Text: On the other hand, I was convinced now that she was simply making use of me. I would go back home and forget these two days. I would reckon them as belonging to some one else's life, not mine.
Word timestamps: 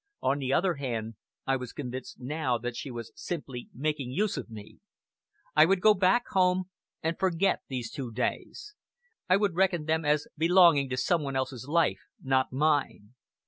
On 0.23 0.39
the 0.39 0.51
other 0.51 0.73
hand, 0.77 1.13
I 1.45 1.55
was 1.57 1.73
convinced 1.73 2.19
now 2.19 2.57
that 2.57 2.75
she 2.75 2.89
was 2.89 3.11
simply 3.13 3.69
making 3.71 4.09
use 4.09 4.35
of 4.35 4.49
me. 4.49 4.79
I 5.55 5.65
would 5.65 5.79
go 5.79 5.93
back 5.93 6.25
home 6.29 6.71
and 7.03 7.19
forget 7.19 7.61
these 7.67 7.91
two 7.91 8.11
days. 8.11 8.73
I 9.29 9.37
would 9.37 9.53
reckon 9.53 9.85
them 9.85 10.03
as 10.03 10.27
belonging 10.35 10.89
to 10.89 10.97
some 10.97 11.21
one 11.21 11.35
else's 11.35 11.67
life, 11.67 12.01
not 12.19 12.51
mine. 12.51 13.13